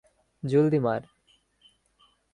জলদি, 0.43 0.79
মার। 0.79 1.01